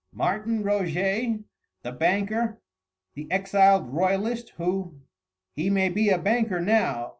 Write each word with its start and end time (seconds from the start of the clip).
"Martin 0.11 0.63
Roget? 0.63 1.43
the 1.83 1.91
banker 1.91 2.59
the 3.13 3.31
exiled 3.31 3.87
royalist 3.93 4.49
who...." 4.57 4.99
"He 5.55 5.69
may 5.69 5.89
be 5.89 6.09
a 6.09 6.17
banker 6.17 6.59
now 6.59 7.09